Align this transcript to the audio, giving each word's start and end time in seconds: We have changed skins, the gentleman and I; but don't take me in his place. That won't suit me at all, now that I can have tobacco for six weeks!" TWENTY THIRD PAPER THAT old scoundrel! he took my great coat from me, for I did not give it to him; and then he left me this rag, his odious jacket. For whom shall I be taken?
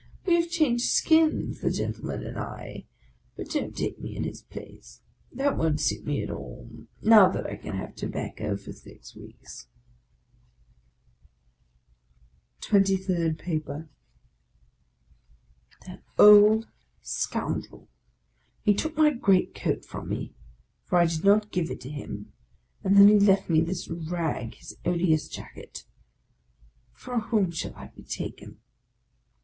We 0.25 0.33
have 0.41 0.49
changed 0.49 0.85
skins, 0.89 1.61
the 1.61 1.69
gentleman 1.69 2.25
and 2.25 2.35
I; 2.35 2.87
but 3.35 3.51
don't 3.51 3.77
take 3.77 3.99
me 3.99 4.15
in 4.17 4.23
his 4.23 4.41
place. 4.41 4.99
That 5.31 5.55
won't 5.55 5.79
suit 5.79 6.07
me 6.07 6.23
at 6.23 6.31
all, 6.31 6.87
now 7.03 7.29
that 7.29 7.45
I 7.45 7.55
can 7.55 7.75
have 7.75 7.93
tobacco 7.93 8.57
for 8.57 8.73
six 8.73 9.15
weeks!" 9.15 9.67
TWENTY 12.61 12.97
THIRD 12.97 13.37
PAPER 13.37 13.89
THAT 15.85 16.01
old 16.17 16.67
scoundrel! 17.03 17.87
he 18.63 18.73
took 18.73 18.97
my 18.97 19.11
great 19.13 19.53
coat 19.53 19.85
from 19.85 20.09
me, 20.09 20.33
for 20.83 20.97
I 20.97 21.05
did 21.05 21.23
not 21.23 21.51
give 21.51 21.69
it 21.69 21.79
to 21.81 21.91
him; 21.91 22.33
and 22.83 22.97
then 22.97 23.07
he 23.07 23.19
left 23.19 23.51
me 23.51 23.61
this 23.61 23.87
rag, 23.87 24.55
his 24.55 24.75
odious 24.83 25.27
jacket. 25.27 25.85
For 26.91 27.19
whom 27.19 27.51
shall 27.51 27.75
I 27.75 27.89
be 27.89 28.01
taken? 28.01 28.57